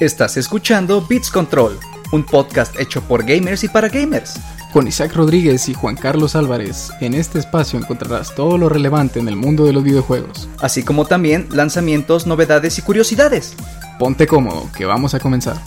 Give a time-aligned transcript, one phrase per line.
[0.00, 1.78] Estás escuchando Beats Control,
[2.10, 4.40] un podcast hecho por gamers y para gamers.
[4.72, 9.28] Con Isaac Rodríguez y Juan Carlos Álvarez, en este espacio encontrarás todo lo relevante en
[9.28, 10.48] el mundo de los videojuegos.
[10.58, 13.54] Así como también lanzamientos, novedades y curiosidades.
[13.98, 15.58] Ponte cómodo, que vamos a comenzar.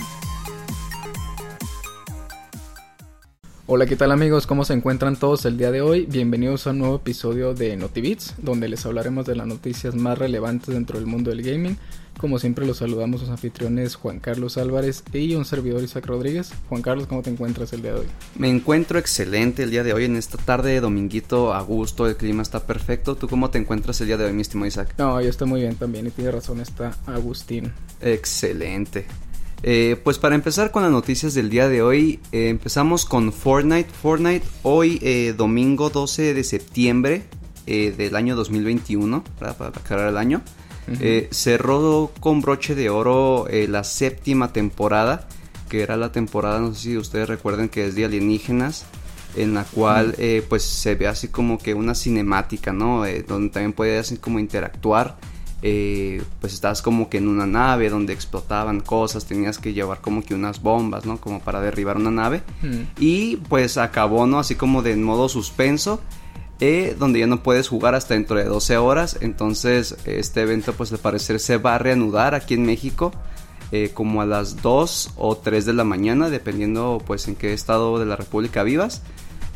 [3.67, 4.47] Hola, ¿qué tal amigos?
[4.47, 6.07] ¿Cómo se encuentran todos el día de hoy?
[6.07, 10.73] Bienvenidos a un nuevo episodio de NotiBits, donde les hablaremos de las noticias más relevantes
[10.73, 11.77] dentro del mundo del gaming.
[12.17, 16.53] Como siempre los saludamos los anfitriones Juan Carlos Álvarez y un servidor Isaac Rodríguez.
[16.69, 18.07] Juan Carlos, ¿cómo te encuentras el día de hoy?
[18.37, 22.15] Me encuentro excelente el día de hoy, en esta tarde de dominguito a gusto, el
[22.15, 23.15] clima está perfecto.
[23.15, 24.93] ¿Tú cómo te encuentras el día de hoy, mi estimado Isaac?
[24.97, 27.73] No, yo estoy muy bien también y tiene razón, está Agustín.
[28.01, 29.05] Excelente.
[29.65, 33.89] Eh, pues para empezar con las noticias del día de hoy, eh, empezamos con Fortnite.
[33.89, 37.23] Fortnite hoy, eh, domingo 12 de septiembre
[37.65, 40.41] del año 2021, para, para aclarar el año,
[41.31, 45.27] cerró con broche de oro la séptima temporada,
[45.69, 48.85] que era la temporada, no sé si ustedes recuerden que es de alienígenas,
[49.35, 50.15] en la cual
[50.49, 53.03] pues se ve así como que una cinemática, ¿no?
[53.27, 55.17] donde también puede así como interactuar
[55.65, 60.21] eh, pues estabas como que en una nave donde explotaban cosas, tenías que llevar como
[60.21, 61.21] que unas bombas, ¿no?
[61.21, 62.43] Como para derribar una nave.
[62.99, 64.39] Y pues acabó, ¿no?
[64.39, 66.01] Así como de en modo suspenso.
[66.65, 69.17] Eh, donde ya no puedes jugar hasta dentro de 12 horas.
[69.19, 73.11] Entonces este evento pues al parecer se va a reanudar aquí en México.
[73.73, 77.99] Eh, como a las 2 o 3 de la mañana, dependiendo pues en qué estado
[77.99, 79.01] de la República vivas.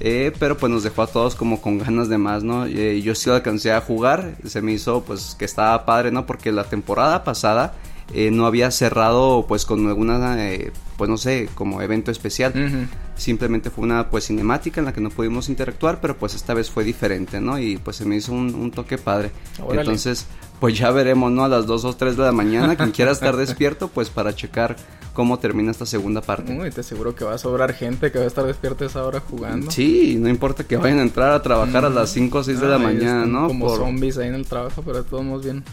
[0.01, 2.65] Eh, pero pues nos dejó a todos como con ganas de más, ¿no?
[2.65, 6.25] Eh, yo sí alcancé a jugar, se me hizo pues que estaba padre, ¿no?
[6.25, 7.75] Porque la temporada pasada
[8.13, 10.37] eh, no había cerrado pues con alguna,
[10.97, 12.53] pues no sé, como evento especial.
[13.15, 16.69] Simplemente fue una pues cinemática en la que no pudimos interactuar, pero pues esta vez
[16.69, 17.59] fue diferente, ¿no?
[17.59, 19.31] Y pues se me hizo un, toque padre.
[19.71, 20.25] Entonces,
[20.59, 21.43] pues ya veremos, ¿no?
[21.43, 24.75] A las 2 o 3 de la mañana, quien quiera estar despierto, pues para checar
[25.13, 26.55] cómo termina esta segunda parte.
[26.55, 29.19] Uy, te aseguro que va a sobrar gente que va a estar despierta esa hora
[29.19, 29.71] jugando.
[29.71, 32.67] Sí, no importa que vayan a entrar a trabajar a las 5 o 6 de
[32.67, 33.47] la mañana, ¿no?
[33.47, 35.63] Como zombies ahí en el trabajo, pero todos bien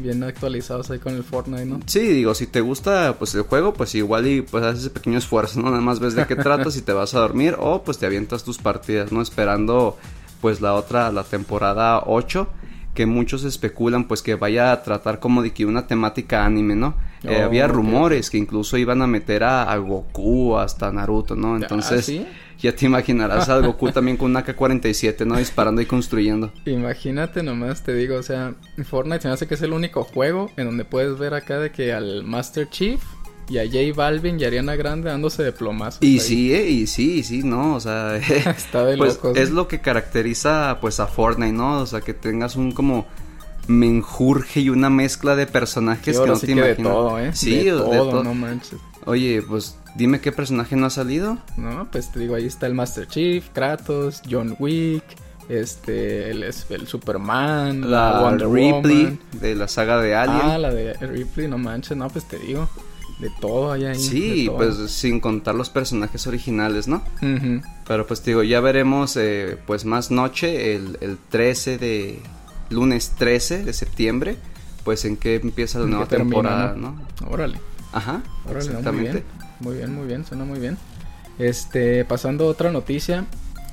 [0.00, 1.80] bien actualizados ahí con el Fortnite, ¿no?
[1.86, 5.18] Sí, digo, si te gusta pues el juego, pues igual y pues haces ese pequeño
[5.18, 5.70] esfuerzo, ¿no?
[5.70, 8.44] Nada más ves de qué tratas y te vas a dormir o pues te avientas
[8.44, 9.22] tus partidas, ¿no?
[9.22, 9.96] Esperando
[10.40, 12.48] pues la otra, la temporada 8
[12.94, 16.94] que muchos especulan pues que vaya a tratar como de que una temática anime, ¿no?
[17.22, 21.54] Eh, había rumores que incluso iban a meter a, Goku hasta Naruto, ¿no?
[21.54, 22.10] Ah, Entonces,
[22.60, 25.36] ya te imaginarás a Goku también con una K-47, ¿no?
[25.36, 26.52] Disparando y construyendo.
[26.66, 28.54] Imagínate nomás, te digo, o sea,
[28.84, 31.72] Fortnite se me hace que es el único juego en donde puedes ver acá de
[31.72, 33.00] que al Master Chief
[33.48, 36.02] y a J Balvin y Ariana Grande dándose de plomazos.
[36.02, 38.16] Y sí, eh, y sí, y sí, no, o sea,
[38.46, 41.80] Está de pues es lo que caracteriza pues a Fortnite, ¿no?
[41.80, 43.06] O sea, que tengas un como
[43.66, 46.76] menjurje y una mezcla de personajes que no te imaginas.
[46.76, 47.30] De todo, ¿eh?
[47.34, 48.78] Sí, de, todo, no manches.
[49.06, 51.38] Oye, pues dime qué personaje no ha salido.
[51.56, 55.04] No, pues te digo, ahí está el Master Chief, Kratos, John Wick,
[55.48, 60.40] este, el, el Superman, la Wonder Ripley de la saga de Alien.
[60.42, 62.68] Ah, la de Ripley, no manches, no, pues te digo
[63.18, 63.98] de todo allá ahí.
[63.98, 67.02] Sí, pues sin contar los personajes originales, ¿no?
[67.86, 72.18] Pero pues digo, ya veremos eh, pues más noche, el, el 13 de...
[72.70, 74.36] lunes 13 de septiembre,
[74.84, 76.98] pues en qué empieza la nueva temporada, ¿no?
[77.28, 77.60] Órale.
[77.92, 79.24] Ajá, Órale, exactamente.
[79.60, 80.78] muy, bien, muy bien, suena muy bien.
[81.38, 83.26] Este, pasando a otra noticia,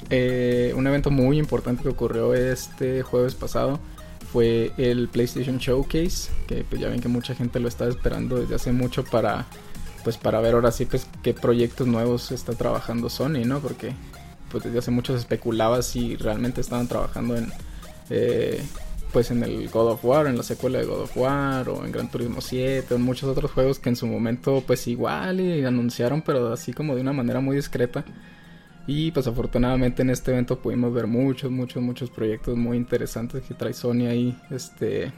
[0.10, 3.80] eh, un evento muy importante que ocurrió este jueves pasado
[4.32, 8.56] fue el PlayStation Showcase, que pues ya ven que mucha gente lo está esperando desde
[8.56, 9.46] hace mucho para
[10.04, 13.60] pues para ver ahora sí pues qué proyectos nuevos está trabajando Sony, ¿no?
[13.60, 13.94] Porque
[14.52, 17.52] pues desde hace mucho se especulaba si realmente estaban trabajando en
[18.10, 18.64] eh,
[19.12, 21.92] pues en el God of War, en la secuela de God of War o en
[21.92, 25.64] Gran Turismo 7 o en muchos otros juegos que en su momento pues igual y
[25.64, 28.06] anunciaron pero así como de una manera muy discreta.
[28.88, 33.54] Y pues afortunadamente en este evento pudimos ver muchos, muchos, muchos proyectos muy interesantes que
[33.54, 34.38] trae Sony ahí.
[34.50, 35.12] Este,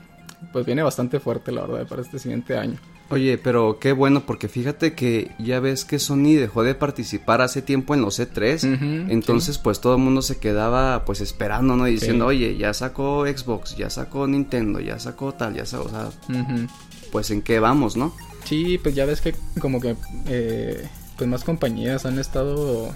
[0.51, 2.77] pues viene bastante fuerte la verdad para este siguiente año.
[3.11, 7.63] Oye, pero qué bueno porque fíjate que ya ves que Sony dejó de participar hace
[7.63, 11.87] tiempo en los E3, entonces pues todo el mundo se quedaba pues esperando, ¿no?
[11.87, 15.89] Y diciendo, oye, ya sacó Xbox, ya sacó Nintendo, ya sacó tal, ya sacó, o
[15.89, 16.09] sea,
[17.11, 18.13] pues en qué vamos, ¿no?
[18.43, 19.95] Sí, pues ya ves que como que
[20.27, 22.93] eh, pues más compañías han estado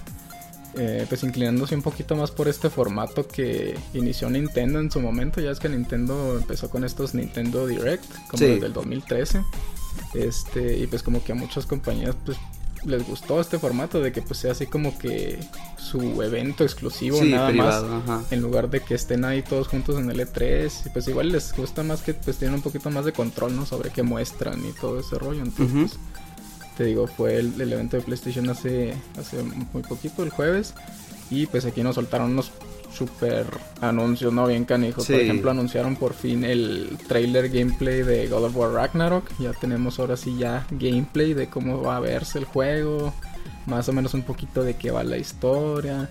[0.75, 5.41] eh, pues inclinándose un poquito más por este formato que inició Nintendo en su momento.
[5.41, 9.43] Ya es que Nintendo empezó con estos Nintendo Direct, como desde el 2013.
[10.13, 12.37] Este, y pues como que a muchas compañías pues
[12.85, 15.39] les gustó este formato de que pues sea así como que
[15.77, 17.83] su evento exclusivo nada más
[18.29, 21.55] en lugar de que estén ahí todos juntos en el E3 y pues igual les
[21.55, 24.73] gusta más que pues tienen un poquito más de control no sobre qué muestran y
[24.73, 25.97] todo ese rollo entonces pues,
[26.77, 30.73] Te digo, fue el, el evento de PlayStation hace, hace muy poquito, el jueves.
[31.29, 32.51] Y pues aquí nos soltaron unos
[32.93, 33.45] super
[33.81, 34.47] anuncios, ¿no?
[34.47, 35.05] Bien canijos.
[35.05, 35.13] Sí.
[35.13, 39.25] Por ejemplo, anunciaron por fin el trailer gameplay de God of War Ragnarok.
[39.39, 43.13] Ya tenemos ahora sí ya gameplay de cómo va a verse el juego.
[43.65, 46.09] Más o menos un poquito de qué va la historia.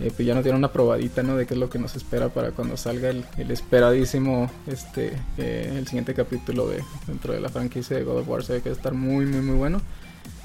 [0.00, 1.36] Eh, pues ya nos dieron una probadita, ¿no?
[1.36, 5.72] De qué es lo que nos espera para cuando salga el, el esperadísimo, este, eh,
[5.76, 8.42] el siguiente capítulo de dentro de la franquicia de God of War.
[8.42, 9.80] Se ve que va a estar muy, muy, muy bueno.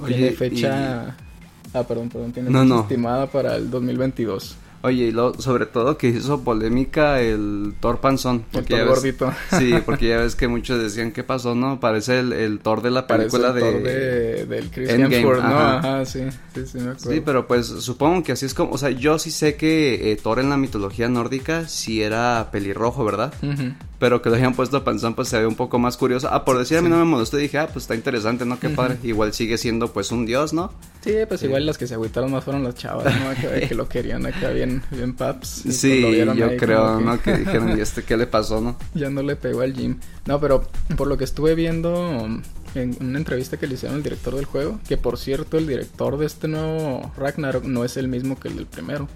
[0.05, 1.15] tiene fecha...
[1.73, 2.31] Ah, perdón, perdón.
[2.31, 2.81] Tiene No, fecha no.
[2.81, 4.55] estimada para el 2022.
[4.81, 8.37] Oye, y lo, sobre todo que hizo polémica el Thor Panzón.
[8.37, 9.33] El Porque Thor ya ves- gordito.
[9.59, 11.53] Sí, porque ya ves que muchos decían, ¿qué pasó?
[11.55, 13.59] No, parece el, el Thor de la Parece película el de...
[13.61, 14.45] Thor de...
[14.45, 15.59] del Chris Hemsworth, ¿no?
[15.59, 15.77] ajá.
[15.79, 16.21] Ajá, sí,
[16.55, 17.11] sí, sí, me acuerdo.
[17.11, 18.71] Sí, pero pues supongo que así es como...
[18.71, 23.03] O sea, yo sí sé que eh, Thor en la mitología nórdica sí era pelirrojo,
[23.03, 23.33] ¿verdad?
[23.43, 23.73] Ujú.
[23.99, 26.29] Pero que lo hayan puesto a Panzón pues se ve un poco más curioso.
[26.31, 26.91] Ah, por decir a mí Sí.
[26.91, 28.57] no me molestó y dije, ah, pues está interesante, ¿no?
[28.57, 28.97] Qué padre.
[29.03, 30.71] Igual sigue siendo pues un dios, ¿no?
[31.03, 33.29] Sí, pues igual las que se agüitaron más fueron las chavas, ¿no?
[33.59, 35.59] Que, que lo querían acá bien, bien paps.
[35.59, 37.21] y pues Sí, lo yo ahí creo, que ¿no?
[37.21, 38.77] Que dijeron, ¿y este qué le pasó, no?
[38.93, 39.99] Ya no le pegó al gym.
[40.25, 40.65] No, pero
[40.95, 42.25] por lo que estuve viendo
[42.75, 46.17] en una entrevista que le hicieron al director del juego, que por cierto el director
[46.17, 49.07] de este nuevo Ragnarok no es el mismo que el del primero.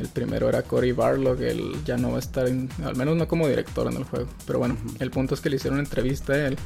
[0.00, 3.28] El primero era Cory Barlog, él ya no va a estar, en- al menos no
[3.28, 4.26] como director en el juego.
[4.46, 6.56] Pero bueno, el punto es que le hicieron una entrevista a él,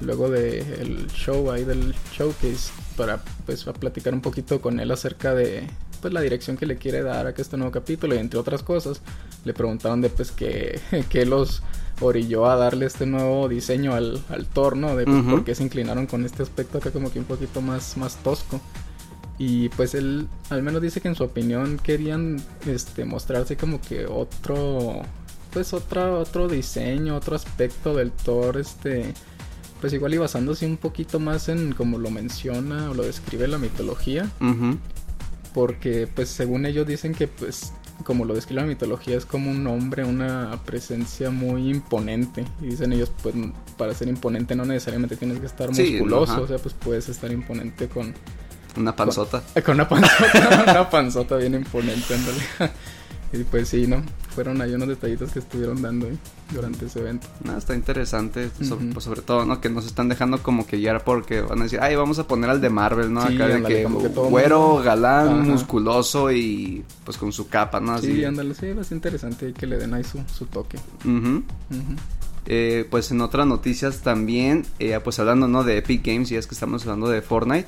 [0.00, 5.34] luego del show ahí del showcase, para pues a platicar un poquito con él acerca
[5.34, 5.68] de
[6.02, 9.00] pues la dirección que le quiere dar a este nuevo capítulo y entre otras cosas
[9.46, 10.78] le preguntaron de pues que,
[11.08, 11.62] que los
[12.02, 14.94] orilló a darle este nuevo diseño al, al Thor, ¿no?
[14.94, 17.96] De pues, por qué se inclinaron con este aspecto acá como que un poquito más,
[17.96, 18.60] más tosco.
[19.38, 24.06] Y pues él al menos dice que en su opinión querían este mostrarse como que
[24.06, 25.02] otro
[25.52, 29.12] pues otro otro diseño, otro aspecto del Thor este
[29.80, 33.58] pues igual y basándose un poquito más en como lo menciona o lo describe la
[33.58, 34.78] mitología, Ujú.
[35.54, 37.72] porque pues según ellos dicen que pues
[38.04, 42.44] como lo describe la mitología es como un hombre, una presencia muy imponente.
[42.62, 43.34] Y dicen ellos pues
[43.76, 47.88] para ser imponente no necesariamente tienes que estar musculoso, o sea pues puedes estar imponente
[47.88, 48.14] con
[48.76, 49.42] Una panzota.
[49.64, 52.72] con una panzota, una panzota bien imponente, ándale.
[53.32, 54.02] Y pues sí, ¿no?
[54.34, 56.16] Fueron ahí unos detallitos que estuvieron dando ahí
[56.52, 57.26] durante ese evento.
[57.42, 59.60] No, está interesante, so- pues, sobre todo, ¿no?
[59.60, 62.50] Que nos están dejando como que guiar porque van a decir, ay, vamos a poner
[62.50, 63.26] al de Marvel, ¿no?
[63.26, 65.50] Sí, Acá de que, como que todo güero, mundo- galán, Ajá.
[65.50, 67.94] musculoso y pues con su capa, ¿no?
[67.94, 68.14] Así.
[68.14, 70.78] Sí, ándale, sí, es interesante que le den ahí su, su toque.
[72.48, 75.64] Eh, pues en otras noticias también, eh, pues hablando, ¿no?
[75.64, 77.66] De Epic Games, y es que estamos hablando de Fortnite.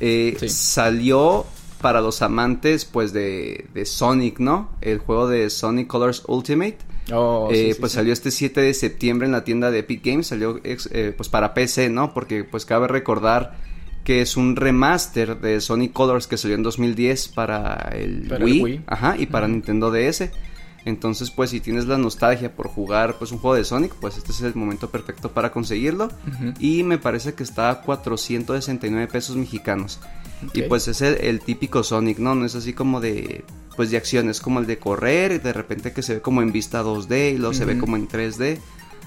[0.00, 0.48] Eh, Sí.
[0.48, 1.46] Salió
[1.80, 4.70] para los amantes, pues, de, de Sonic, ¿no?
[4.80, 6.78] El juego de Sonic Colors Ultimate.
[7.12, 7.96] Oh, Eh, sí, pues sí.
[7.96, 11.28] salió este 7 de septiembre en la tienda de Epic Games, salió ex- eh, pues
[11.28, 12.12] para PC, ¿no?
[12.14, 13.56] Porque pues cabe recordar
[14.04, 18.44] que es un remaster de Sonic Colors que salió en 2010 para el, Para el
[18.44, 18.80] Wii, Wii.
[18.86, 19.46] ajá, y para.
[19.46, 20.30] Nintendo DS.
[20.86, 24.30] Entonces, pues si tienes la nostalgia por jugar pues un juego de Sonic, pues este
[24.30, 26.08] es el momento perfecto para conseguirlo.
[26.60, 29.98] Y me parece que está a 469 pesos mexicanos.
[30.54, 32.36] Y pues es el, el típico Sonic, ¿no?
[32.36, 33.44] No es así como de,
[33.74, 36.40] pues de acción, es como el de correr y de repente que se ve como
[36.40, 38.60] en vista 2D y luego se ve como en 3D.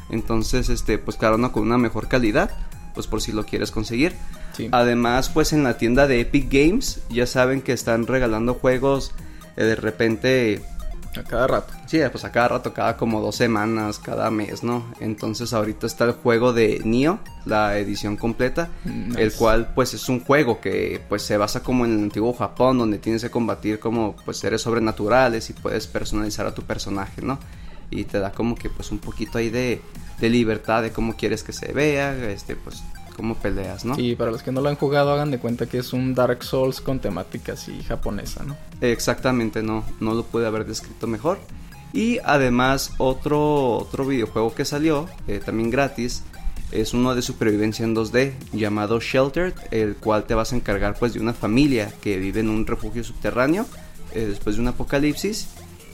[0.10, 2.52] Entonces, este, pues claro, no con una mejor calidad,
[2.94, 4.16] pues por si lo quieres conseguir.
[4.52, 4.68] Sí.
[4.74, 9.14] Además, pues en la tienda de Epic Games ya saben que están regalando juegos
[9.56, 10.62] eh, de repente
[11.20, 11.74] A cada rato.
[11.86, 14.86] Sí, pues a cada rato, cada como dos semanas, cada mes, ¿no?
[15.00, 19.22] Entonces ahorita está el juego de Nioh, la edición completa, Nice.
[19.22, 22.78] el cual pues es un juego que pues se basa como en el antiguo Japón,
[22.78, 27.40] donde tienes que combatir como pues seres sobrenaturales y puedes personalizar a tu personaje, ¿no?
[27.92, 29.82] Y te da como que pues un poquito ahí de,
[30.20, 32.84] de libertad de cómo quieres que se vea, este pues
[33.20, 34.00] cómo peleas, ¿no?
[34.00, 36.42] Y para los que no lo han jugado, hagan de cuenta que es un Dark
[36.42, 38.56] Souls con temática así japonesa, ¿no?
[38.80, 41.38] Exactamente, no, no lo pude haber descrito mejor.
[41.92, 46.24] Y además otro, otro videojuego que salió, eh, también gratis,
[46.72, 51.14] es uno de supervivencia en 2D llamado Sheltered, el cual te vas a encargar pues
[51.14, 53.66] de una familia que vive en un refugio subterráneo
[54.14, 55.50] eh, después de un apocalipsis.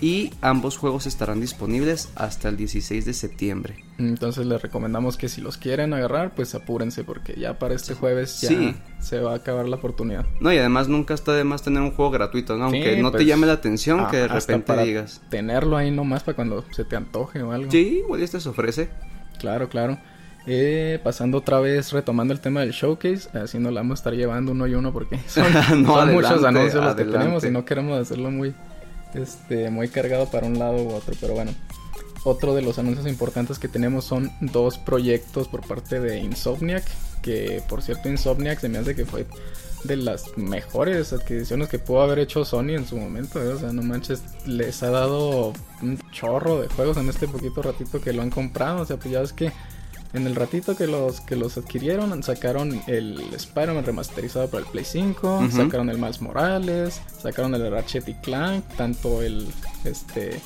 [0.06, 3.84] Y ambos juegos estarán disponibles hasta el 16 de septiembre.
[3.98, 8.40] Entonces les recomendamos que si los quieren agarrar, pues apúrense porque ya para este jueves
[8.42, 8.76] ya Sí.
[9.00, 10.28] se va a acabar la oportunidad.
[10.40, 12.66] No, y además nunca está de más tener un juego gratuito, ¿no?
[12.66, 15.22] Aunque Sí, no te pues, llame la atención, que de repente para digas.
[15.30, 17.72] Tenerlo ahí nomás para cuando se te antoje o algo.
[17.72, 18.90] Sí, igual este se ofrece.
[19.40, 19.98] Claro, claro.
[20.46, 24.14] Eh, pasando otra vez, retomando el tema del showcase, así nos la vamos a estar
[24.14, 25.46] llevando uno y uno porque son,
[25.82, 28.54] No, son muchos adelante, anuncios los que tenemos y no queremos hacerlo muy,
[29.18, 31.54] este, muy cargado para un lado u otro, pero bueno.
[32.24, 36.84] Otro de los anuncios importantes que tenemos son dos proyectos por parte de Insomniac
[37.26, 39.26] que por cierto Insomniac se me hace que fue
[39.84, 43.42] de las mejores adquisiciones que pudo haber hecho Sony en su momento.
[43.42, 43.48] ¿eh?
[43.48, 48.00] O sea, no manches, les ha dado un chorro de juegos en este poquito ratito
[48.02, 48.82] que lo han comprado.
[48.82, 49.52] O sea, pues ya ves que
[50.16, 54.86] en el ratito que los que los adquirieron, sacaron el Spider-Man remasterizado para el Play
[54.86, 59.48] 5, sacaron el Miles Morales, sacaron el Ratchet y Clank, tanto el
[59.84, 60.42] este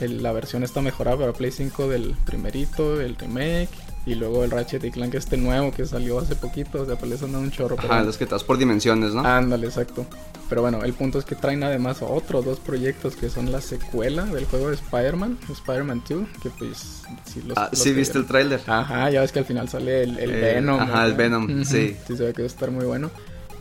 [0.00, 3.68] la versión está mejorada para Play 5 del primerito, el remake
[4.06, 7.10] y luego el Ratchet y Clank este nuevo que salió hace poquito, o sea, pues
[7.10, 7.76] les han dado un chorro.
[7.78, 9.24] Ajá, los que estás por dimensiones, ¿no?
[9.24, 10.06] Ándale, exacto.
[10.48, 14.24] Pero bueno, el punto es que traen además otros dos proyectos que son la secuela
[14.24, 17.02] del juego de Spider-Man, Spider-Man 2, que pues...
[17.24, 18.60] Sí, los, ah, sí viste el tráiler.
[18.66, 20.80] Ajá, ya ves que al final sale el, el eh, Venom.
[20.80, 21.96] Ajá, el Venom, sí.
[22.06, 23.10] Sí, se ve que va a estar muy bueno.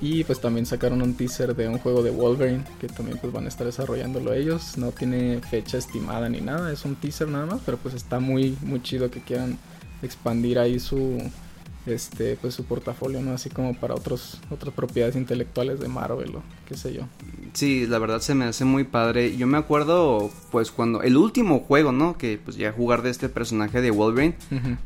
[0.01, 3.45] Y pues también sacaron un teaser de un juego de Wolverine que también pues van
[3.45, 4.77] a estar desarrollándolo ellos.
[4.77, 8.57] No tiene fecha estimada ni nada, es un teaser nada más, pero pues está muy
[8.61, 9.59] muy chido que quieran
[10.01, 11.17] expandir ahí su
[11.85, 13.33] este pues su portafolio, ¿no?
[13.33, 17.03] Así como para otros otras propiedades intelectuales de Marvel o qué sé yo.
[17.53, 19.35] Sí, la verdad se me hace muy padre.
[19.37, 22.17] Yo me acuerdo pues cuando el último juego, ¿no?
[22.17, 24.35] Que pues ya jugar de este personaje de Wolverine,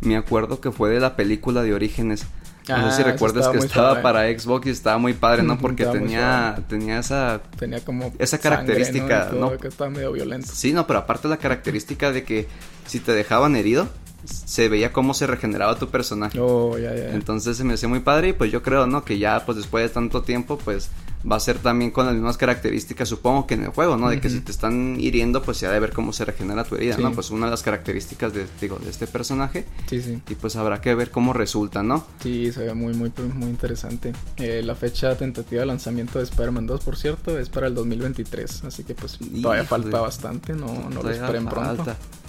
[0.02, 2.26] me acuerdo que fue de la película de Orígenes.
[2.70, 5.58] No sé si ah, recuerdas que estaba para Xbox y estaba muy padre, ¿no?
[5.60, 9.58] Porque tenía tenía esa tenía como esa característica, ¿no?
[9.58, 10.48] Que estaba medio violento.
[10.54, 12.48] Sí, no, pero aparte la característica de que
[12.86, 13.90] si te dejaban herido,
[14.26, 16.40] se veía cómo se regeneraba tu personaje.
[16.40, 17.14] Oh, ya, ya.
[17.14, 19.04] Entonces se me hacía muy padre y pues yo creo, ¿no?
[19.04, 20.90] Que ya pues después de tanto tiempo pues
[21.30, 24.10] va a ser también con las mismas características supongo que en el juego, ¿no?
[24.10, 26.98] De que si te están hiriendo pues ya de ver cómo se regenera tu herida,
[26.98, 27.12] ¿no?
[27.14, 29.66] Pues una de las características de, digo, de este personaje.
[29.88, 30.22] Sí, sí.
[30.30, 32.06] Y pues habrá que ver cómo resulta, ¿no?
[32.22, 34.14] Sí, se ve muy, muy, muy interesante.
[34.38, 38.66] Eh, la fecha tentativa de lanzamiento de Spider-Man 2, por cierto, es para el 2023,
[38.66, 41.86] así que pues todavía falta bastante, no, no lo esperen pronto.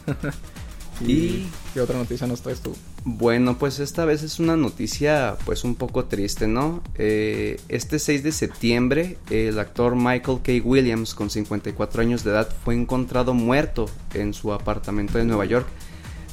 [1.01, 2.75] ¿Y qué otra noticia nos traes tú?
[3.05, 6.83] Bueno, pues esta vez es una noticia pues un poco triste, ¿no?
[6.97, 10.53] Eh, este 6 de septiembre el actor Michael K.
[10.65, 15.67] Williams con 54 años de edad fue encontrado muerto en su apartamento de Nueva York.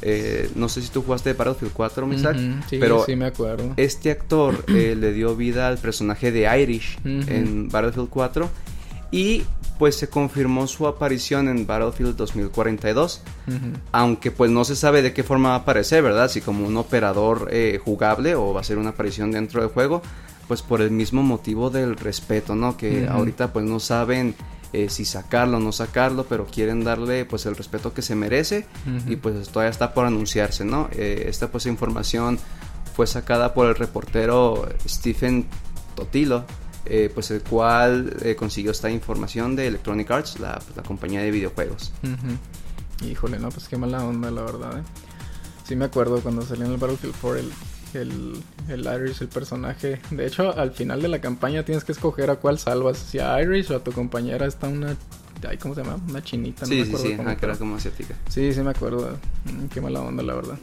[0.04, 2.38] Eh, no sé si tú jugaste Battlefield 4, Misak,
[2.70, 3.74] sí, pero sí me acuerdo.
[3.78, 8.50] Este actor eh, le dio vida al personaje de Irish en Battlefield 4
[9.12, 9.44] y
[9.82, 13.24] pues se confirmó su aparición en Battlefield 2042,
[13.92, 16.30] aunque pues no se sabe de qué forma va a aparecer, ¿verdad?
[16.30, 20.04] Si como un operador eh, jugable o va a ser una aparición dentro del juego,
[20.48, 22.78] pues por el mismo motivo del respeto, ¿no?
[22.78, 24.36] Que ahorita pues no saben
[24.72, 28.68] eh, si sacarlo o no sacarlo, pero quieren darle pues el respeto que se merece
[29.08, 30.90] y pues todavía está por anunciarse, ¿no?
[30.92, 32.38] Eh, esta pues información
[32.94, 35.48] fue sacada por el reportero Stephen
[35.96, 36.46] Totilo
[36.86, 41.32] eh, pues el cual eh, consiguió esta información de Electronic Arts, la, pues, compañía de
[41.32, 41.94] videojuegos.
[43.08, 44.80] Híjole, no, pues qué mala onda, la verdad.
[44.80, 44.84] ¿eh?
[45.68, 47.52] Sí me acuerdo cuando salió en el Battlefield 4 el,
[47.94, 50.02] el, el, Irish, el personaje.
[50.10, 53.42] De hecho, al final de la campaña tienes que escoger a cuál salvas, si a
[53.42, 54.46] Irish o a tu compañera.
[54.46, 54.96] Está una...
[55.60, 56.00] ¿Cómo se llama?
[56.08, 56.98] Una chinita, no me acuerdo.
[57.00, 58.16] Sí, sí, que era como asiática.
[58.30, 59.18] Sí, sí me acuerdo.
[59.46, 60.58] Mm, qué mala onda, la verdad.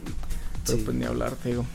[0.65, 1.65] Pero pues ni hablar, te digo.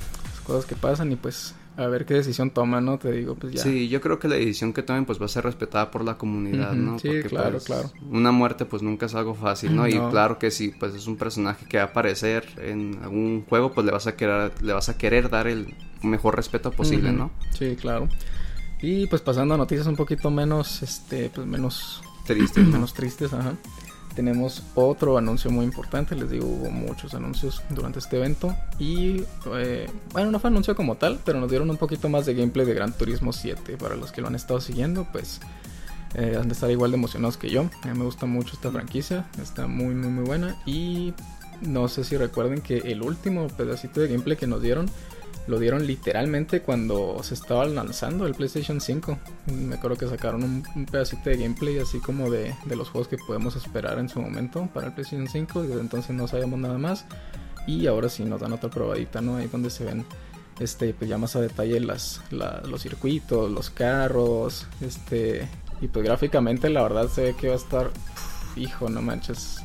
[0.47, 2.99] cosas que pasan y pues a ver qué decisión toman, ¿no?
[2.99, 3.63] Te digo, pues ya.
[3.63, 6.17] Sí, yo creo que la decisión que tomen pues va a ser respetada por la
[6.17, 6.99] comunidad, ¿no?
[6.99, 7.91] Sí, claro, pues, claro.
[8.11, 9.87] Una muerte pues nunca es algo fácil, ¿no?
[9.89, 13.73] Y claro que si pues es un personaje que va a aparecer en algún juego,
[13.73, 17.31] pues le vas a querer, le vas a querer dar el mejor respeto posible, ¿no?
[17.51, 18.09] Sí, claro.
[18.81, 22.03] Y pues pasando a noticias un poquito menos, este, pues menos...
[22.27, 22.67] Tristes.
[22.67, 23.55] menos tristes, ajá
[24.15, 26.15] tenemos otro anuncio muy importante.
[26.15, 28.55] Les digo, hubo muchos anuncios durante este evento.
[28.79, 32.35] Y eh, bueno, no fue anuncio como tal, pero nos dieron un poquito más de
[32.35, 33.77] gameplay de Gran Turismo 7.
[33.77, 35.41] Para los que lo han estado siguiendo, pues
[36.15, 37.63] eh, han de estar igual de emocionados que yo.
[37.83, 40.57] A mí me gusta mucho esta franquicia, está muy, muy, muy buena.
[40.67, 41.13] Y
[41.61, 44.89] no sé si recuerden que el último pedacito de gameplay que nos dieron
[45.47, 49.19] lo dieron literalmente cuando se estaba lanzando el PlayStation 5.
[49.69, 53.57] Me acuerdo que sacaron un, pedacito de gameplay así como de, los juegos que podemos
[53.57, 57.05] esperar en su momento para el PlayStation 5 y desde entonces no sabíamos nada más.
[57.67, 59.37] Y ahora sí nos dan otra probadita, ¿no?
[59.37, 60.05] Ahí donde se ven
[60.61, 65.49] este pues ya más a detalle las, los circuitos, los carros, este
[65.81, 67.91] y pues gráficamente la verdad se ve que va a estar
[68.57, 69.59] hijo, no manches,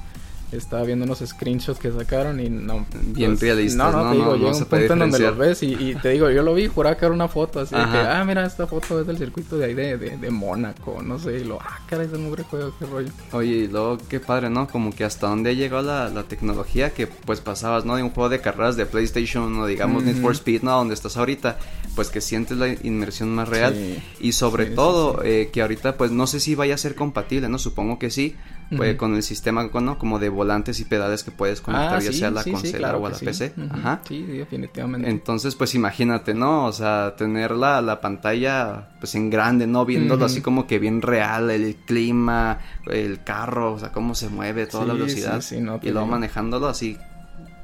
[0.51, 2.85] estaba viendo unos screenshots que sacaron y no.
[3.03, 3.77] Bien pues, realistas.
[3.77, 6.29] No, no, no, te digo, llega un punto en donde los ves y, te digo,
[6.29, 9.01] yo lo vi, juraba que era una foto así de que, ah, mira, esta foto
[9.01, 12.13] es del circuito de ahí de, de, Mónaco, no sé, y lo, ah, caray, es
[12.13, 13.09] el mugre juego, qué rollo.
[13.31, 14.67] Oye, y luego, qué padre, ¿no?
[14.67, 17.95] Como que hasta dónde ha llegado la, la tecnología que pues pasabas, ¿no?
[17.95, 20.71] De un juego de carreras de PlayStation o digamos Need for Speed, ¿no?
[20.71, 21.57] Donde estás ahorita,
[21.95, 23.75] pues que sientes la inmersión más real.
[24.19, 27.59] Y sobre todo, eh, que ahorita pues no sé si vaya a ser compatible, ¿no?
[27.59, 28.35] Supongo que sí,
[28.75, 29.97] pues, con el sistema, ¿no?
[29.97, 32.49] Como de volantes y pedales que puedes conectar Ah, ya sí, sea a la sí,
[32.49, 33.17] sí, consola claro o a la.
[33.17, 33.53] PC.
[33.71, 34.01] Ajá.
[34.07, 35.09] Sí, definitivamente.
[35.09, 36.65] Entonces, pues imagínate, ¿no?
[36.65, 39.85] O sea, tener la, la pantalla pues en grande, ¿no?
[39.85, 44.65] Viéndolo así como que bien real, el clima, el carro, o sea, cómo se mueve,
[44.67, 45.41] toda la velocidad.
[45.41, 46.05] sí, sí, no, y luego digo.
[46.07, 46.97] manejándolo así,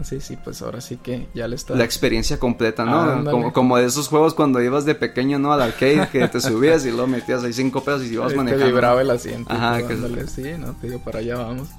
[0.04, 1.74] Sí, sí, pues ahora sí que ya le está...
[1.76, 3.00] la experiencia completa, ¿no?
[3.02, 5.54] Ah, como, como de esos juegos cuando ibas de pequeño, ¿no?
[5.54, 8.38] Al arcade, que te subías y luego metías ahí cinco pesos y ibas Ahí te
[8.38, 8.66] manejando.
[8.66, 9.52] vibraba el asiento.
[9.54, 11.70] Ajá, todo, que- ándale, sí, no, te digo, para allá vamos.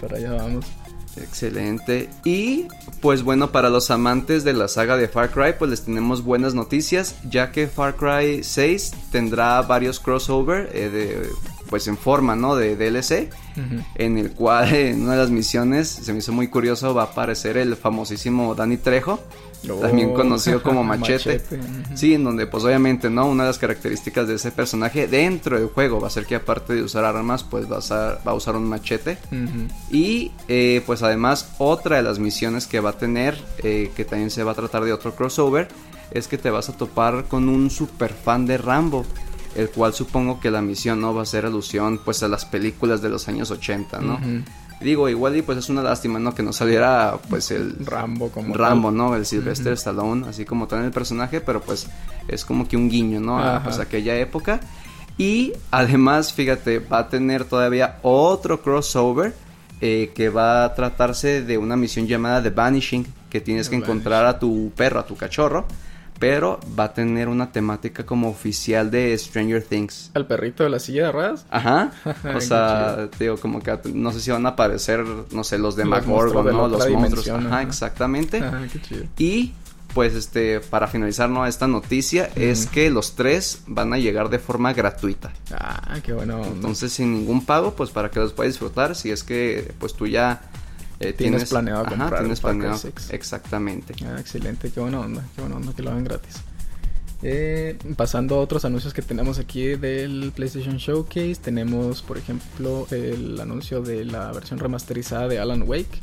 [0.00, 0.64] Para allá vamos.
[1.16, 2.08] Excelente.
[2.24, 2.66] Y
[3.00, 6.54] pues bueno, para los amantes de la saga de Far Cry, pues les tenemos buenas
[6.54, 11.28] noticias, ya que Far Cry 6 tendrá varios crossover eh, de
[11.68, 12.56] pues en forma, ¿no?
[12.56, 13.28] De DLC,
[13.94, 17.06] En el cual en una de las misiones se me hizo muy curioso va a
[17.06, 19.20] aparecer el famosísimo Danny Trejo,
[19.80, 21.42] también Oh, conocido como Machete.
[21.94, 23.26] Sí, en donde pues obviamente, ¿no?
[23.26, 26.74] Una de las características de ese personaje dentro del juego va a ser que aparte
[26.74, 29.18] de usar armas, pues va a usar, va a usar un machete.
[29.90, 34.30] Y eh, pues además otra de las misiones que va a tener, eh, que también
[34.30, 35.68] se va a tratar de otro crossover,
[36.10, 39.04] es que te vas a topar con un super fan de Rambo.
[39.54, 43.02] El cual supongo que la misión no va a ser alusión pues a las películas
[43.02, 44.20] de los años 80, ¿no?
[44.80, 46.34] Digo, igual y pues es una lástima, ¿no?
[46.34, 48.96] Que no saliera pues el Rambo como Rambo, tal.
[48.96, 49.14] ¿no?
[49.14, 49.74] El Sylvester.
[49.74, 51.86] Stallone, así como tal en el personaje, pero pues
[52.28, 53.38] es como que un guiño, ¿no?
[53.38, 54.60] A pues, aquella época.
[55.18, 59.34] Y además, fíjate, va a tener todavía otro crossover
[59.82, 63.82] eh, que va a tratarse de una misión llamada The Vanishing, que tienes The que
[63.82, 65.66] encontrar a tu perro, a tu cachorro,
[66.20, 70.10] pero va a tener una temática como oficial de Stranger Things.
[70.12, 71.46] Al perrito de la silla de ruedas.
[71.50, 71.92] Ajá,
[72.36, 75.86] o sea, digo, como que no sé si van a aparecer, no sé, los de
[75.86, 76.68] McGorgon, ¿no?
[76.68, 77.62] Los monstruos, ajá.
[77.62, 78.38] exactamente.
[78.38, 79.04] Ajá, qué chido.
[79.16, 79.54] Y
[79.94, 81.46] pues este, para finalizar ¿no?
[81.46, 85.32] esta noticia, es que los tres van a llegar de forma gratuita.
[85.52, 86.44] Ah, qué bueno.
[86.44, 90.06] Entonces, sin ningún pago, pues para que los puedas disfrutar, si es que pues tú
[90.06, 90.42] ya
[91.00, 92.94] eh, Tienes planeado ajá, comprar tienes el planeado, 6.
[93.10, 93.94] exactamente.
[94.04, 96.36] Ah, excelente, qué buena onda, qué buena onda que lo hagan gratis.
[97.22, 103.38] Eh, pasando a otros anuncios que tenemos aquí del PlayStation Showcase, tenemos por ejemplo el
[103.40, 106.00] anuncio de la versión remasterizada de Alan Wake.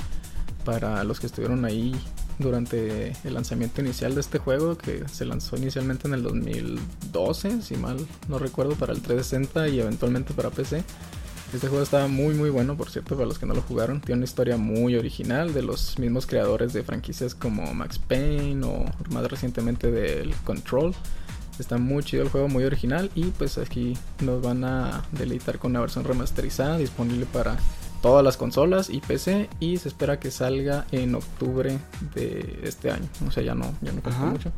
[0.63, 1.95] Para los que estuvieron ahí
[2.39, 7.75] durante el lanzamiento inicial de este juego, que se lanzó inicialmente en el 2012, si
[7.77, 10.83] mal no recuerdo, para el 360 y eventualmente para PC.
[11.53, 14.01] Este juego está muy muy bueno, por cierto, para los que no lo jugaron.
[14.01, 18.85] Tiene una historia muy original de los mismos creadores de franquicias como Max Payne o
[19.11, 20.93] más recientemente del Control.
[21.57, 25.71] Está muy chido el juego, muy original y pues aquí nos van a deleitar con
[25.71, 27.57] una versión remasterizada disponible para
[28.01, 31.79] todas las consolas y PC y se espera que salga en octubre
[32.13, 33.07] de este año.
[33.27, 34.51] O sea, ya no, ya no mucho.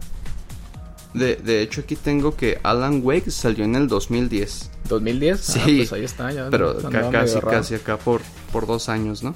[1.13, 5.63] De, de hecho, aquí tengo que Alan Wake salió en el 2010, 2010, Sí, ah,
[5.65, 8.21] pues ahí está, ya pero ca- casi, casi acá por,
[8.53, 9.35] por dos años, ¿no?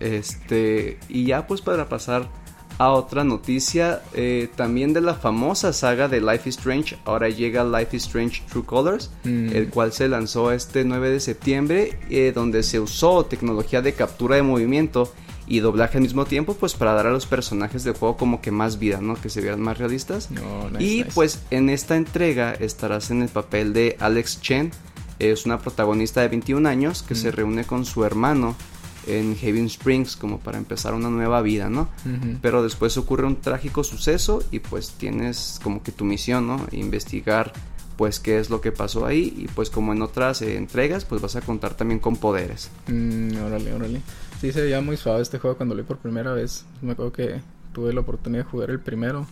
[0.00, 2.28] Este, y ya pues para pasar
[2.78, 7.64] a otra noticia, eh, también de la famosa saga de Life is Strange, ahora llega
[7.64, 9.48] Life is Strange True Colors, Mm.
[9.54, 14.36] el cual se lanzó este 9 de septiembre, eh, donde se usó tecnología de captura
[14.36, 15.10] de movimiento
[15.46, 18.50] y doblaje al mismo tiempo, pues para dar a los personajes del juego como que
[18.50, 19.14] más vida, ¿no?
[19.14, 20.30] Que se vieran más realistas.
[20.30, 21.10] No, nice, y nice.
[21.14, 24.70] pues en esta entrega estarás en el papel de Alex Chen,
[25.18, 27.16] es una protagonista de 21 años que Mm.
[27.16, 28.54] se reúne con su hermano
[29.06, 31.82] en Haven Springs como para empezar una nueva vida, ¿no?
[32.04, 32.38] Ujú.
[32.42, 36.66] Pero después ocurre un trágico suceso y pues tienes como que tu misión, ¿no?
[36.72, 37.52] Investigar
[37.96, 41.22] pues qué es lo que pasó ahí y pues como en otras eh, entregas pues
[41.22, 42.68] vas a contar también con poderes.
[42.88, 44.00] Mm, órale, órale.
[44.46, 46.64] Sí, se veía muy suave este juego cuando lo vi por primera vez.
[46.82, 47.40] Me acuerdo que
[47.72, 49.26] tuve la oportunidad de jugar el primero.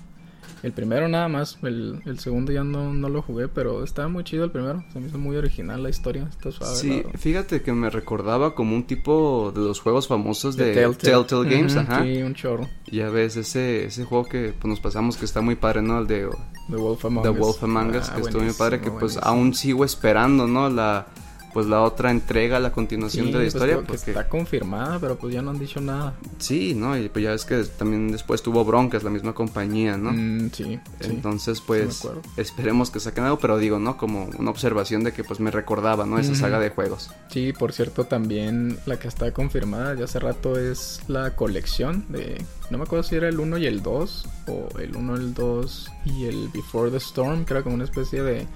[0.62, 4.24] El primero nada más, el, el segundo ya no, no lo jugué, pero estaba muy
[4.24, 4.83] chido el primero.
[4.94, 6.74] Se me hizo muy original la historia, está suave.
[6.77, 10.94] Sí, la- fíjate que me recordaba como un tipo de los juegos famosos de, de
[10.94, 12.03] Telltale, Games, Ujú, ajá.
[12.05, 12.68] Sí, un chorro.
[12.90, 15.98] Ya ves ese ese juego que pues, nos pasamos que está muy padre, ¿no?
[15.98, 16.29] El de
[16.70, 17.38] The Wolf Among The Us.
[17.38, 19.24] Wolf Among Us, Ah, que estuvo muy padre, que buenísimo, pues buenísimo.
[19.27, 20.70] aún sigo esperando, ¿no?
[20.70, 21.07] La
[21.55, 25.17] pues la otra entrega, la continuación Sí, de la pues, historia, porque está confirmada, pero
[25.17, 26.12] pues ya no han dicho nada.
[26.38, 26.99] sí, ¿no?
[26.99, 30.12] Y pues ya ves que también después tuvo broncas la misma compañía, ¿no?
[30.12, 30.79] Mm, sí.
[31.01, 33.97] Entonces, pues, esperemos que saquen algo, pero digo, ¿no?
[33.97, 36.19] Como una observación de que, pues, me recordaba, ¿no?
[36.19, 37.11] Esa saga de juegos.
[37.31, 42.45] Sí, por cierto, también la que está confirmada ya hace rato es la colección de...
[42.71, 45.90] No me acuerdo si era el 1 y el 2, o el 1, el 2
[46.07, 48.47] y el Before the Storm, que era como una especie de...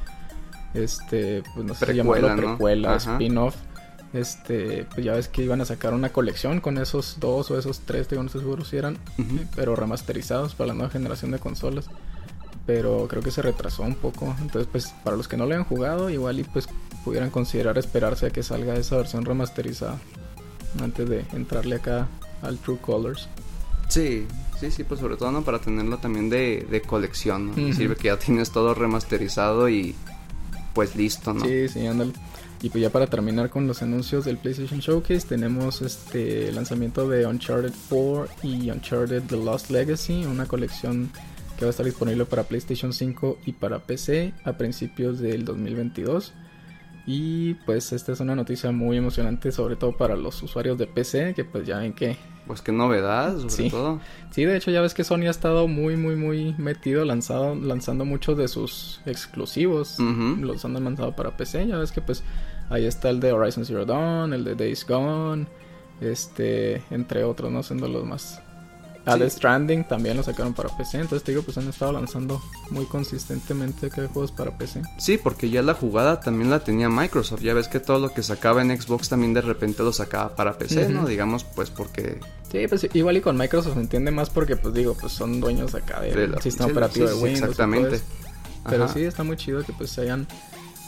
[0.75, 2.57] Este, pues no sé si Precuela, llamarlo ¿no?
[2.57, 3.57] precuela, spin-off.
[4.13, 7.81] Este, pues ya ves que iban a sacar una colección con esos dos o esos
[7.81, 8.97] tres, digo, no estoy seguro si eran,
[9.55, 11.89] pero remasterizados para la nueva generación de consolas.
[12.67, 14.35] Pero creo que se retrasó un poco.
[14.43, 16.69] Entonces, pues para los que no le han jugado, igual y pues
[17.05, 19.99] pudieran considerar esperarse a que salga esa versión remasterizada.
[20.83, 22.07] antes de entrarle acá
[22.43, 23.29] al True Colors.
[23.89, 24.27] Sí,
[24.61, 27.53] sí, sí, pues sobre todo no para tenerlo también de, de colección, ¿no?
[27.53, 27.73] Ujú.
[27.73, 29.95] Sirve que ya tienes todo remasterizado y
[30.75, 31.45] pues listo, ¿no?
[31.45, 32.13] Sí, sí, ándale.
[32.61, 37.25] Y pues ya para terminar con los anuncios del PlayStation Showcase, tenemos este lanzamiento de
[37.25, 41.11] Uncharted 4 y Uncharted The Lost Legacy, una colección
[41.57, 46.33] que va a estar disponible para PlayStation 5 y para PC a principios del 2022.
[47.07, 51.35] Y pues esta es una noticia muy emocionante, sobre todo para los usuarios de PC,
[51.35, 52.17] que pues ya ven que
[52.49, 53.71] Pues qué novedad, sobre Sí.
[53.71, 54.01] todo.
[54.33, 58.05] Sí, de hecho ya ves que Sony ha estado muy, muy, muy metido lanzado, lanzando
[58.05, 59.99] muchos de sus exclusivos.
[60.01, 61.67] Los han lanzado para PC.
[61.69, 62.25] Ya ves que pues
[62.71, 65.47] ahí está el de Horizon Zero Dawn, el de Days Gone,
[66.01, 68.43] este, entre otros, no siendo los más.
[69.07, 69.21] A Sí.
[69.21, 70.99] The Stranding también lo sacaron para PC.
[71.01, 74.83] Entonces te digo, pues han estado lanzando muy consistentemente que juegos para PC.
[74.99, 77.41] Sí, porque ya la jugada también la tenía Microsoft.
[77.41, 80.59] Ya ves que todo lo que sacaba en Xbox también de repente lo sacaba para
[80.59, 81.07] PC, ¿no?
[81.07, 82.21] Digamos, pues porque...
[82.53, 85.75] Sí, pues igual y con Microsoft se entiende más porque pues digo, pues son dueños
[85.75, 87.43] acá del de la- sistema sí, operativo sí, de Windows.
[87.43, 88.01] Exactamente.
[88.69, 88.93] Pero Ajá.
[88.95, 90.27] sí, está muy chido que pues se hayan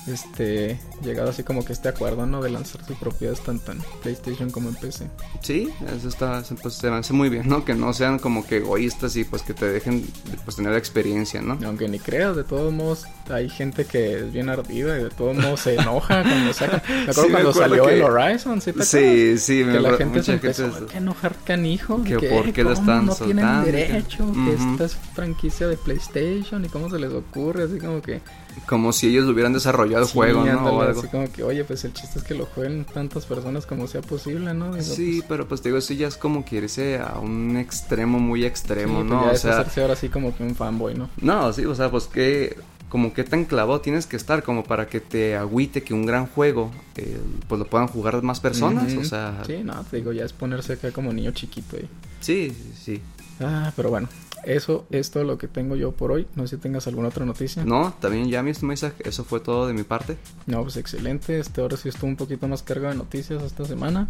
[0.06, 2.42] este llegado así como que este acuerdo, ¿no?
[2.42, 5.08] De lanzar sus propiedades tanto en PlayStation como en PC.
[5.42, 7.64] Sí, eso está, pues se me hace muy bien, ¿no?
[7.64, 10.04] Que no sean como que egoístas y pues que te dejen
[10.44, 11.58] pues tener la experiencia, ¿no?
[11.64, 15.36] Aunque ni creas, de todos modos hay gente que es bien ardida y de todos
[15.36, 16.82] modos se enoja cuando sacan.
[16.88, 18.88] Me acuerdo Sí, me cuando acuerdo salió que- el Horizon, ¿sí te acuerdas?
[18.88, 22.02] Sí, sí, me Que la acuerdo- gente se empezó gente- a enojar canijo.
[22.02, 24.70] que que por qué lo están no tienen soltando, que- derecho, que Ujú.
[24.72, 28.20] esta es franquicia de PlayStation y cómo se les ocurre, así como que...
[28.66, 30.50] Como si ellos hubieran desarrollado el Sí, juego, ¿no?
[30.58, 31.00] ándale, O algo.
[31.00, 34.00] Así como que, oye, pues el chiste es que lo jueguen tantas personas como sea
[34.00, 34.72] posible, ¿no?
[34.74, 37.56] Digo, Sí, pues, pero pues te digo, eso ya es como que irse a un
[37.56, 39.22] extremo muy extremo, sí, pues ¿no?
[39.24, 41.08] ya O es sea, hacerse ahora sí como que un fanboy, ¿no?
[41.20, 42.56] no, sí, o sea, pues que
[42.88, 46.26] como que tan clavado tienes que estar como para que te agüite que un gran
[46.26, 50.12] juego eh, pues lo puedan jugar más personas, o sea, sí, Sí, no, te digo,
[50.12, 51.88] ya es ponerse acá como niño chiquito ahí.
[52.20, 53.00] sí, sí.
[53.40, 54.08] Ah, pero bueno,
[54.44, 56.26] eso es todo lo que tengo yo por hoy.
[56.35, 57.64] No sé si tengas alguna otra noticia.
[57.64, 60.16] No, también ya mi estimado Isaac, eso fue todo de mi parte.
[60.46, 61.38] No, pues excelente.
[61.38, 64.09] Este ahora sí estuvo un poquito más cargado de noticias esta semana.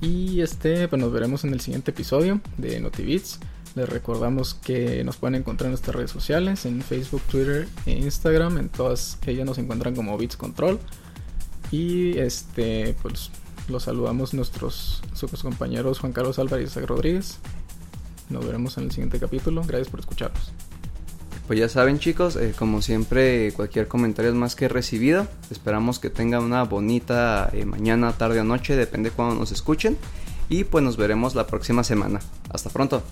[0.00, 3.40] Y este, pues nos veremos en el siguiente episodio de NotiBits.
[3.74, 8.58] Les recordamos que nos pueden encontrar en nuestras redes sociales, en Facebook, Twitter e Instagram.
[8.58, 10.78] En todas ellas nos encuentran como Bits Control.
[11.70, 13.30] Y este, pues
[13.68, 17.38] los saludamos nuestros sus compañeros Juan Carlos Álvarez y Isaac Rodríguez.
[18.30, 19.62] Nos veremos en el siguiente capítulo.
[19.66, 20.52] Gracias por escucharnos.
[21.46, 25.26] Pues ya saben chicos, eh, como siempre cualquier comentario es más que recibido.
[25.50, 29.96] Esperamos que tengan una bonita eh, mañana, tarde o noche, depende cuando nos escuchen.
[30.50, 32.20] Y pues nos veremos la próxima semana.
[32.50, 33.02] Hasta pronto.